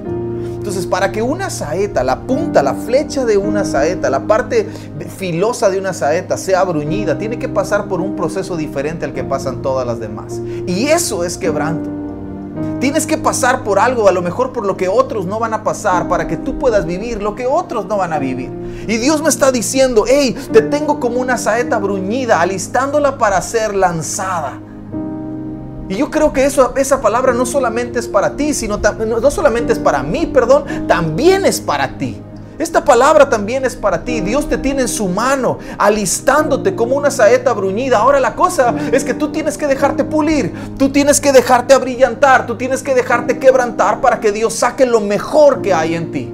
Entonces, 0.57 0.87
para 0.87 1.13
que 1.13 1.23
una 1.23 1.51
saeta, 1.51 2.03
la 2.03 2.23
punta, 2.23 2.61
la 2.65 2.75
flecha 2.75 3.25
de 3.25 3.37
una 3.37 3.65
saeta, 3.65 4.11
la 4.11 4.27
parte 4.27 4.69
filosa 5.17 5.71
de 5.71 5.79
una 5.79 5.93
saeta 5.93 6.37
sea 6.37 6.65
bruñida, 6.65 7.17
tiene 7.17 7.39
que 7.39 7.49
pasar 7.49 7.87
por 7.87 8.01
un 8.01 8.17
proceso 8.17 8.57
diferente 8.57 9.05
al 9.05 9.15
que 9.15 9.23
pasan 9.23 9.63
todas 9.63 9.87
las 9.87 10.01
demás. 10.01 10.41
Y 10.67 10.87
eso 10.87 11.23
es 11.23 11.39
quebranto. 11.39 11.96
Tienes 12.81 13.07
que 13.07 13.17
pasar 13.17 13.65
por 13.65 13.79
algo, 13.79 14.09
a 14.09 14.13
lo 14.13 14.23
mejor 14.23 14.53
por 14.53 14.67
lo 14.67 14.77
que 14.77 14.89
otros 14.89 15.27
no 15.27 15.39
van 15.39 15.55
a 15.55 15.65
pasar, 15.65 16.09
para 16.09 16.27
que 16.27 16.37
tú 16.37 16.59
puedas 16.59 16.87
vivir 16.87 17.23
lo 17.23 17.35
que 17.35 17.47
otros 17.47 17.87
no 17.87 17.97
van 17.97 18.13
a 18.13 18.19
vivir. 18.19 18.51
Y 18.87 18.97
Dios 18.99 19.23
me 19.23 19.29
está 19.29 19.51
diciendo, 19.51 20.05
hey, 20.07 20.37
te 20.53 20.63
tengo 20.63 21.01
como 21.01 21.21
una 21.21 21.39
saeta 21.39 21.79
bruñida, 21.79 22.41
alistándola 22.41 23.19
para 23.19 23.41
ser 23.43 23.75
lanzada. 23.75 24.61
Y 25.89 25.97
yo 25.97 26.11
creo 26.11 26.33
que 26.33 26.45
esa 26.45 27.01
palabra 27.01 27.33
no 27.33 27.47
solamente 27.47 27.99
es 27.99 28.09
para 28.09 28.37
ti, 28.37 28.55
sino 28.55 28.79
no 28.79 29.31
solamente 29.31 29.73
es 29.73 29.79
para 29.79 30.03
mí, 30.03 30.27
perdón, 30.27 30.65
también 30.89 31.47
es 31.47 31.61
para 31.61 31.97
ti. 31.97 32.23
Esta 32.59 32.85
palabra 32.85 33.29
también 33.29 33.65
es 33.65 33.77
para 33.77 34.03
ti. 34.03 34.21
Dios 34.21 34.49
te 34.49 34.57
tiene 34.57 34.83
en 34.83 34.89
su 34.89 35.09
mano, 35.09 35.59
alistándote 35.79 36.75
como 36.75 36.97
una 36.97 37.11
saeta 37.11 37.53
bruñida. 37.53 37.99
Ahora 37.99 38.19
la 38.19 38.35
cosa 38.35 38.75
es 38.93 39.05
que 39.05 39.15
tú 39.15 39.31
tienes 39.31 39.59
que 39.59 39.67
dejarte 39.67 40.05
pulir, 40.05 40.55
tú 40.79 40.91
tienes 40.91 41.21
que 41.21 41.33
dejarte 41.33 41.75
abrillantar, 41.75 42.47
tú 42.47 42.57
tienes 42.57 42.83
que 42.83 42.95
dejarte 42.95 43.39
quebrantar 43.39 44.01
para 44.01 44.21
que 44.21 44.33
Dios 44.33 44.55
saque 44.55 44.87
lo 44.87 45.01
mejor 45.01 45.61
que 45.61 45.75
hay 45.75 45.95
en 45.95 46.13
ti. 46.13 46.33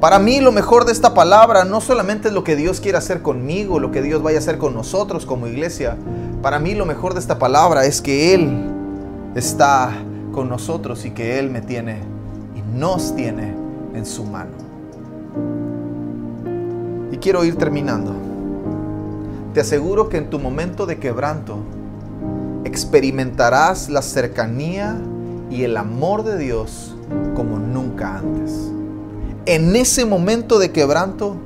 Para 0.00 0.18
mí 0.18 0.40
lo 0.40 0.52
mejor 0.52 0.84
de 0.84 0.92
esta 0.92 1.14
palabra 1.14 1.64
no 1.64 1.80
solamente 1.80 2.28
es 2.28 2.34
lo 2.34 2.44
que 2.44 2.56
Dios 2.56 2.78
quiere 2.78 2.98
hacer 2.98 3.22
conmigo, 3.22 3.80
lo 3.80 3.90
que 3.90 4.02
Dios 4.02 4.22
vaya 4.22 4.36
a 4.36 4.40
hacer 4.40 4.58
con 4.58 4.74
nosotros 4.74 5.24
como 5.24 5.46
iglesia. 5.46 5.96
Para 6.42 6.58
mí 6.58 6.74
lo 6.74 6.84
mejor 6.84 7.14
de 7.14 7.20
esta 7.20 7.38
palabra 7.38 7.86
es 7.86 8.02
que 8.02 8.34
Él 8.34 8.70
está 9.34 9.92
con 10.32 10.48
nosotros 10.48 11.06
y 11.06 11.12
que 11.12 11.38
Él 11.38 11.50
me 11.50 11.62
tiene 11.62 12.00
y 12.54 12.60
nos 12.78 13.16
tiene 13.16 13.63
en 13.94 14.06
su 14.06 14.24
mano. 14.24 14.52
Y 17.12 17.16
quiero 17.18 17.44
ir 17.44 17.56
terminando. 17.56 18.12
Te 19.54 19.60
aseguro 19.60 20.08
que 20.08 20.16
en 20.16 20.30
tu 20.30 20.38
momento 20.38 20.84
de 20.86 20.98
quebranto 20.98 21.58
experimentarás 22.64 23.88
la 23.88 24.02
cercanía 24.02 24.96
y 25.50 25.62
el 25.62 25.76
amor 25.76 26.24
de 26.24 26.38
Dios 26.38 26.96
como 27.34 27.58
nunca 27.58 28.18
antes. 28.18 28.70
En 29.46 29.76
ese 29.76 30.06
momento 30.06 30.58
de 30.58 30.72
quebranto, 30.72 31.36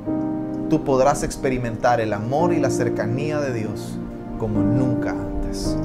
tú 0.69 0.83
podrás 0.83 1.23
experimentar 1.23 1.99
el 1.99 2.13
amor 2.13 2.53
y 2.53 2.59
la 2.59 2.71
cercanía 2.71 3.39
de 3.39 3.53
Dios 3.53 3.99
como 4.39 4.61
nunca 4.61 5.11
antes. 5.11 5.75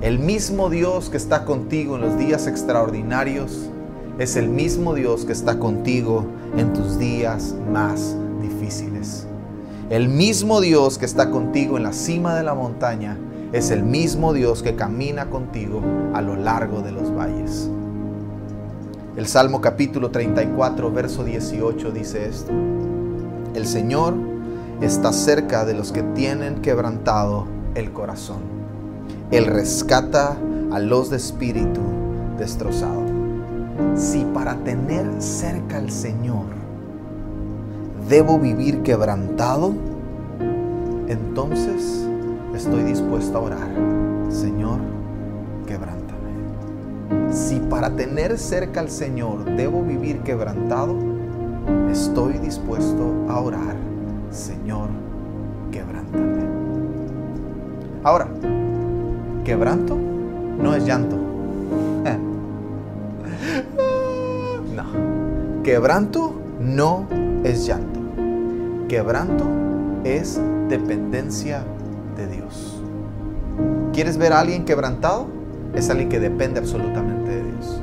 El 0.00 0.18
mismo 0.18 0.70
Dios 0.70 1.10
que 1.10 1.16
está 1.16 1.44
contigo 1.44 1.96
en 1.96 2.02
los 2.02 2.18
días 2.18 2.46
extraordinarios 2.46 3.68
es 4.18 4.36
el 4.36 4.48
mismo 4.48 4.94
Dios 4.94 5.24
que 5.24 5.32
está 5.32 5.58
contigo 5.58 6.26
en 6.56 6.72
tus 6.72 6.98
días 6.98 7.54
más 7.72 8.14
difíciles. 8.42 9.26
El 9.88 10.08
mismo 10.08 10.60
Dios 10.60 10.98
que 10.98 11.06
está 11.06 11.30
contigo 11.30 11.76
en 11.76 11.82
la 11.82 11.92
cima 11.92 12.34
de 12.34 12.42
la 12.42 12.54
montaña 12.54 13.16
es 13.52 13.70
el 13.70 13.82
mismo 13.82 14.32
Dios 14.32 14.62
que 14.62 14.76
camina 14.76 15.30
contigo 15.30 15.82
a 16.14 16.20
lo 16.20 16.36
largo 16.36 16.82
de 16.82 16.92
los 16.92 17.14
valles. 17.14 17.70
El 19.16 19.26
Salmo 19.26 19.60
capítulo 19.60 20.10
34, 20.10 20.90
verso 20.90 21.24
18 21.24 21.90
dice 21.90 22.26
esto. 22.26 22.52
El 23.54 23.66
Señor 23.66 24.14
está 24.80 25.12
cerca 25.12 25.64
de 25.64 25.74
los 25.74 25.92
que 25.92 26.02
tienen 26.02 26.62
quebrantado 26.62 27.46
el 27.74 27.92
corazón. 27.92 28.40
Él 29.30 29.46
rescata 29.46 30.36
a 30.70 30.78
los 30.78 31.10
de 31.10 31.16
espíritu 31.16 31.80
destrozado 32.38 33.11
si 33.94 34.24
para 34.34 34.56
tener 34.56 35.06
cerca 35.20 35.78
al 35.78 35.90
Señor 35.90 36.46
debo 38.08 38.38
vivir 38.38 38.82
quebrantado, 38.82 39.72
entonces 41.08 42.06
estoy 42.54 42.82
dispuesto 42.82 43.38
a 43.38 43.40
orar, 43.40 43.70
Señor, 44.28 44.80
quebrántame. 45.66 47.32
Si 47.32 47.58
para 47.58 47.90
tener 47.90 48.38
cerca 48.38 48.80
al 48.80 48.90
Señor 48.90 49.44
debo 49.56 49.82
vivir 49.82 50.18
quebrantado, 50.18 50.94
estoy 51.90 52.34
dispuesto 52.34 53.12
a 53.28 53.40
orar, 53.40 53.76
Señor, 54.30 54.88
quebrántame. 55.70 56.42
Ahora, 58.04 58.28
quebranto 59.44 59.96
no 60.58 60.74
es 60.74 60.84
llanto. 60.84 61.21
Quebranto 65.62 66.34
no 66.58 67.06
es 67.44 67.66
llanto. 67.66 68.00
Quebranto 68.88 69.44
es 70.02 70.40
dependencia 70.68 71.62
de 72.16 72.26
Dios. 72.26 72.82
¿Quieres 73.92 74.16
ver 74.16 74.32
a 74.32 74.40
alguien 74.40 74.64
quebrantado? 74.64 75.28
Es 75.72 75.88
alguien 75.88 76.08
que 76.08 76.18
depende 76.18 76.58
absolutamente 76.58 77.30
de 77.30 77.42
Dios. 77.44 77.80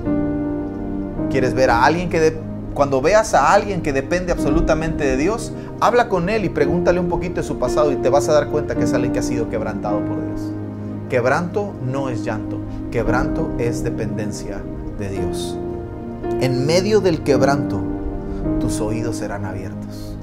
¿Quieres 1.30 1.54
ver 1.54 1.70
a 1.70 1.86
alguien 1.86 2.10
que 2.10 2.38
Cuando 2.74 3.02
veas 3.02 3.34
a 3.34 3.54
alguien 3.54 3.82
que 3.82 3.94
depende 3.94 4.34
absolutamente 4.34 5.06
de 5.06 5.16
Dios, 5.16 5.54
habla 5.80 6.10
con 6.10 6.28
él 6.28 6.44
y 6.44 6.50
pregúntale 6.50 7.00
un 7.00 7.08
poquito 7.08 7.36
de 7.36 7.48
su 7.48 7.60
pasado 7.60 7.94
y 7.94 7.96
te 7.96 8.10
vas 8.10 8.28
a 8.28 8.34
dar 8.34 8.48
cuenta 8.48 8.76
que 8.76 8.84
es 8.84 8.94
alguien 8.94 9.14
que 9.14 9.20
ha 9.20 9.24
sido 9.24 9.50
quebrantado 9.50 10.00
por 10.00 10.18
Dios. 10.18 10.52
Quebranto 11.08 11.74
no 11.90 12.10
es 12.10 12.26
llanto, 12.26 12.60
quebranto 12.92 13.52
es 13.58 13.86
dependencia 13.86 14.62
de 15.00 15.10
Dios. 15.10 15.58
En 16.42 16.66
medio 16.66 17.02
del 17.02 17.24
quebranto, 17.24 17.80
tus 18.60 18.80
oídos 18.80 19.18
serán 19.18 19.46
abiertos. 19.46 20.16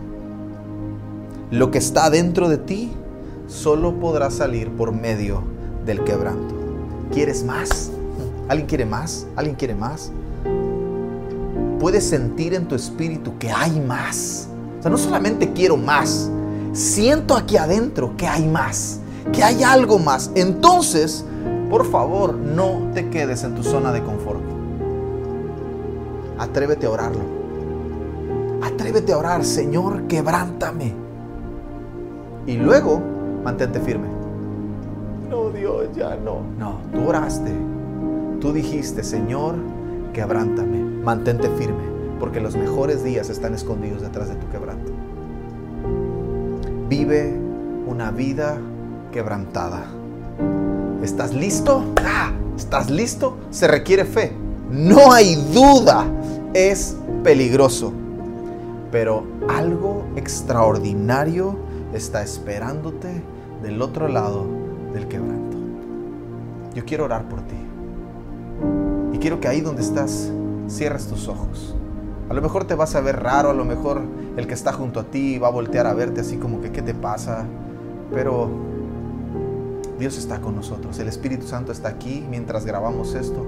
Lo 1.50 1.70
que 1.70 1.78
está 1.78 2.10
dentro 2.10 2.48
de 2.48 2.58
ti 2.58 2.92
solo 3.46 4.00
podrá 4.00 4.30
salir 4.30 4.70
por 4.70 4.92
medio 4.92 5.42
del 5.84 6.02
quebranto. 6.04 6.54
¿Quieres 7.12 7.44
más? 7.44 7.90
¿Alguien 8.48 8.66
quiere 8.66 8.86
más? 8.86 9.26
¿Alguien 9.36 9.56
quiere 9.56 9.74
más? 9.74 10.10
Puedes 11.78 12.04
sentir 12.04 12.54
en 12.54 12.66
tu 12.66 12.74
espíritu 12.74 13.38
que 13.38 13.50
hay 13.50 13.78
más. 13.80 14.48
O 14.78 14.82
sea, 14.82 14.90
no 14.90 14.98
solamente 14.98 15.52
quiero 15.52 15.76
más, 15.76 16.30
siento 16.72 17.36
aquí 17.36 17.56
adentro 17.56 18.16
que 18.16 18.26
hay 18.26 18.46
más, 18.46 19.00
que 19.32 19.44
hay 19.44 19.62
algo 19.62 19.98
más. 19.98 20.30
Entonces, 20.34 21.24
por 21.70 21.90
favor, 21.90 22.34
no 22.34 22.90
te 22.94 23.08
quedes 23.08 23.44
en 23.44 23.54
tu 23.54 23.62
zona 23.62 23.92
de 23.92 24.02
confort. 24.02 24.55
Atrévete 26.38 26.86
a 26.86 26.90
orarlo. 26.90 27.22
Atrévete 28.62 29.12
a 29.12 29.18
orar, 29.18 29.44
Señor, 29.44 30.02
quebrántame. 30.06 30.92
Y 32.46 32.56
luego, 32.56 33.00
mantente 33.42 33.80
firme. 33.80 34.08
No, 35.30 35.50
Dios, 35.50 35.88
ya 35.96 36.16
no. 36.16 36.40
No, 36.58 36.80
tú 36.92 37.08
oraste. 37.08 37.52
Tú 38.40 38.52
dijiste, 38.52 39.02
Señor, 39.02 39.56
quebrántame. 40.12 40.78
Mantente 40.78 41.48
firme, 41.50 41.82
porque 42.20 42.40
los 42.40 42.56
mejores 42.56 43.02
días 43.02 43.30
están 43.30 43.54
escondidos 43.54 44.02
detrás 44.02 44.28
de 44.28 44.34
tu 44.36 44.48
quebranto. 44.50 44.92
Vive 46.88 47.34
una 47.86 48.10
vida 48.10 48.58
quebrantada. 49.12 49.84
¿Estás 51.02 51.34
listo? 51.34 51.84
¡Ah! 52.04 52.32
¿Estás 52.56 52.90
listo? 52.90 53.36
Se 53.50 53.66
requiere 53.68 54.04
fe. 54.04 54.32
No 54.70 55.12
hay 55.12 55.36
duda. 55.52 56.04
Es 56.56 56.96
peligroso. 57.22 57.92
Pero 58.90 59.24
algo 59.46 60.06
extraordinario 60.16 61.54
está 61.92 62.22
esperándote 62.22 63.22
del 63.62 63.82
otro 63.82 64.08
lado 64.08 64.46
del 64.94 65.06
quebranto. 65.06 65.58
Yo 66.74 66.86
quiero 66.86 67.04
orar 67.04 67.28
por 67.28 67.42
ti. 67.42 67.56
Y 69.12 69.18
quiero 69.18 69.38
que 69.38 69.48
ahí 69.48 69.60
donde 69.60 69.82
estás, 69.82 70.32
cierres 70.66 71.08
tus 71.08 71.28
ojos. 71.28 71.76
A 72.30 72.32
lo 72.32 72.40
mejor 72.40 72.64
te 72.64 72.74
vas 72.74 72.94
a 72.94 73.02
ver 73.02 73.22
raro, 73.22 73.50
a 73.50 73.54
lo 73.54 73.66
mejor 73.66 74.00
el 74.38 74.46
que 74.46 74.54
está 74.54 74.72
junto 74.72 75.00
a 75.00 75.04
ti 75.04 75.38
va 75.38 75.48
a 75.48 75.50
voltear 75.50 75.86
a 75.86 75.92
verte 75.92 76.22
así 76.22 76.38
como 76.38 76.62
que, 76.62 76.72
¿qué 76.72 76.80
te 76.80 76.94
pasa? 76.94 77.44
Pero 78.14 78.48
Dios 79.98 80.16
está 80.16 80.40
con 80.40 80.56
nosotros. 80.56 80.98
El 81.00 81.08
Espíritu 81.08 81.46
Santo 81.46 81.70
está 81.70 81.90
aquí 81.90 82.24
mientras 82.30 82.64
grabamos 82.64 83.14
esto 83.14 83.46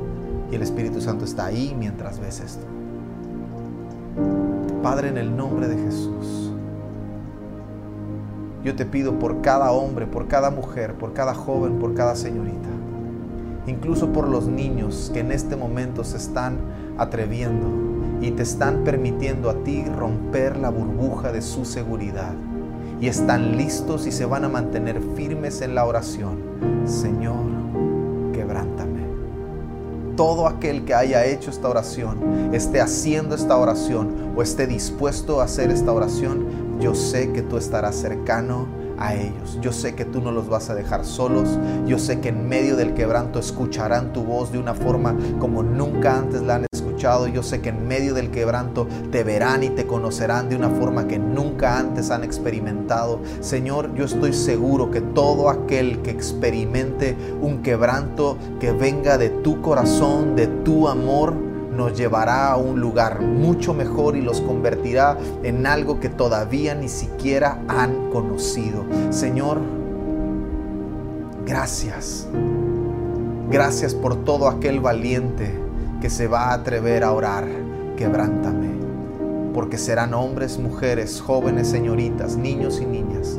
y 0.52 0.56
el 0.56 0.60
Espíritu 0.60 1.00
Santo 1.00 1.24
está 1.24 1.46
ahí 1.46 1.74
mientras 1.74 2.18
ves 2.20 2.40
esto. 2.40 2.77
Padre, 4.82 5.08
en 5.08 5.18
el 5.18 5.36
nombre 5.36 5.68
de 5.68 5.76
Jesús, 5.76 6.52
yo 8.64 8.76
te 8.76 8.84
pido 8.84 9.18
por 9.18 9.40
cada 9.40 9.70
hombre, 9.72 10.06
por 10.06 10.28
cada 10.28 10.50
mujer, 10.50 10.94
por 10.94 11.12
cada 11.12 11.34
joven, 11.34 11.78
por 11.78 11.94
cada 11.94 12.16
señorita, 12.16 12.68
incluso 13.66 14.12
por 14.12 14.28
los 14.28 14.46
niños 14.46 15.10
que 15.12 15.20
en 15.20 15.32
este 15.32 15.56
momento 15.56 16.04
se 16.04 16.16
están 16.16 16.58
atreviendo 16.98 17.66
y 18.20 18.32
te 18.32 18.42
están 18.42 18.84
permitiendo 18.84 19.50
a 19.50 19.62
ti 19.64 19.84
romper 19.84 20.56
la 20.56 20.70
burbuja 20.70 21.32
de 21.32 21.42
su 21.42 21.64
seguridad 21.64 22.34
y 23.00 23.06
están 23.06 23.56
listos 23.56 24.06
y 24.06 24.12
se 24.12 24.24
van 24.24 24.44
a 24.44 24.48
mantener 24.48 25.00
firmes 25.14 25.60
en 25.60 25.74
la 25.74 25.84
oración. 25.84 26.38
Señor. 26.84 27.57
Todo 30.18 30.48
aquel 30.48 30.84
que 30.84 30.94
haya 30.94 31.24
hecho 31.26 31.48
esta 31.48 31.68
oración, 31.68 32.50
esté 32.52 32.80
haciendo 32.80 33.36
esta 33.36 33.56
oración 33.56 34.32
o 34.36 34.42
esté 34.42 34.66
dispuesto 34.66 35.40
a 35.40 35.44
hacer 35.44 35.70
esta 35.70 35.92
oración, 35.92 36.80
yo 36.80 36.96
sé 36.96 37.30
que 37.30 37.42
tú 37.42 37.56
estarás 37.56 37.94
cercano 37.94 38.66
a 38.98 39.14
ellos. 39.14 39.58
Yo 39.60 39.72
sé 39.72 39.94
que 39.94 40.04
tú 40.04 40.20
no 40.20 40.30
los 40.30 40.48
vas 40.48 40.70
a 40.70 40.74
dejar 40.74 41.04
solos. 41.04 41.58
Yo 41.86 41.98
sé 41.98 42.20
que 42.20 42.28
en 42.28 42.48
medio 42.48 42.76
del 42.76 42.94
quebranto 42.94 43.38
escucharán 43.38 44.12
tu 44.12 44.24
voz 44.24 44.52
de 44.52 44.58
una 44.58 44.74
forma 44.74 45.16
como 45.38 45.62
nunca 45.62 46.18
antes 46.18 46.42
la 46.42 46.56
han 46.56 46.66
escuchado. 46.72 47.26
Yo 47.28 47.42
sé 47.42 47.60
que 47.60 47.68
en 47.70 47.86
medio 47.86 48.14
del 48.14 48.30
quebranto 48.30 48.88
te 49.10 49.24
verán 49.24 49.62
y 49.62 49.70
te 49.70 49.86
conocerán 49.86 50.48
de 50.48 50.56
una 50.56 50.70
forma 50.70 51.06
que 51.06 51.18
nunca 51.18 51.78
antes 51.78 52.10
han 52.10 52.24
experimentado. 52.24 53.20
Señor, 53.40 53.94
yo 53.94 54.04
estoy 54.04 54.32
seguro 54.32 54.90
que 54.90 55.00
todo 55.00 55.48
aquel 55.48 56.02
que 56.02 56.10
experimente 56.10 57.16
un 57.40 57.62
quebranto 57.62 58.36
que 58.60 58.72
venga 58.72 59.18
de 59.18 59.30
tu 59.30 59.60
corazón, 59.60 60.34
de 60.36 60.46
tu 60.46 60.88
amor, 60.88 61.47
nos 61.78 61.96
llevará 61.96 62.50
a 62.50 62.56
un 62.56 62.80
lugar 62.80 63.20
mucho 63.20 63.72
mejor 63.72 64.16
y 64.16 64.20
los 64.20 64.40
convertirá 64.40 65.16
en 65.44 65.64
algo 65.64 66.00
que 66.00 66.08
todavía 66.08 66.74
ni 66.74 66.88
siquiera 66.88 67.62
han 67.68 68.10
conocido. 68.10 68.84
Señor, 69.10 69.60
gracias. 71.46 72.26
Gracias 73.48 73.94
por 73.94 74.24
todo 74.24 74.48
aquel 74.48 74.80
valiente 74.80 75.54
que 76.00 76.10
se 76.10 76.26
va 76.26 76.46
a 76.46 76.54
atrever 76.54 77.04
a 77.04 77.12
orar. 77.12 77.46
Quebrántame. 77.96 78.68
Porque 79.54 79.78
serán 79.78 80.14
hombres, 80.14 80.58
mujeres, 80.58 81.20
jóvenes, 81.20 81.68
señoritas, 81.68 82.36
niños 82.36 82.80
y 82.80 82.86
niñas 82.86 83.38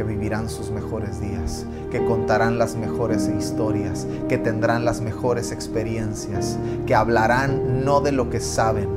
que 0.00 0.04
vivirán 0.04 0.48
sus 0.48 0.70
mejores 0.70 1.20
días, 1.20 1.66
que 1.90 2.02
contarán 2.06 2.58
las 2.58 2.74
mejores 2.74 3.28
historias, 3.38 4.06
que 4.30 4.38
tendrán 4.38 4.86
las 4.86 5.02
mejores 5.02 5.52
experiencias, 5.52 6.56
que 6.86 6.94
hablarán 6.94 7.84
no 7.84 8.00
de 8.00 8.10
lo 8.10 8.30
que 8.30 8.40
saben, 8.40 8.88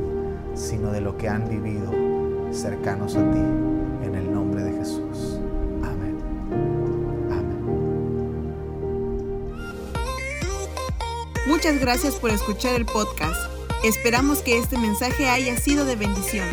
sino 0.55 0.93
de 0.93 1.01
lo 1.01 1.17
que 1.17 1.27
han 1.27 1.49
vivido 1.49 1.91
cercanos 2.53 3.17
a 3.17 3.31
ti, 3.31 3.39
en 4.05 4.15
el 4.15 4.33
nombre 4.33 4.63
de 4.63 4.71
Jesús. 4.71 5.39
Amén. 5.83 6.17
Amén. 7.29 7.65
Muchas 11.47 11.81
gracias 11.81 12.15
por 12.15 12.29
escuchar 12.29 12.75
el 12.75 12.85
podcast. 12.85 13.51
Esperamos 13.83 14.41
que 14.41 14.57
este 14.57 14.77
mensaje 14.77 15.27
haya 15.27 15.57
sido 15.57 15.83
de 15.83 15.97
bendición. 15.97 16.47